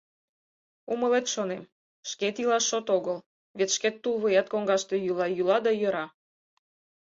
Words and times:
Умылет, 0.91 1.25
шонем, 1.33 1.63
шкет 2.09 2.35
илаш 2.41 2.63
шот 2.69 2.87
огыл, 2.97 3.17
вет 3.57 3.69
шкет 3.75 3.95
тулвуят 4.03 4.47
коҥгаште 4.49 4.95
йӱла, 5.05 5.27
йӱла 5.37 5.57
да 5.65 5.71
йӧра. 5.81 6.05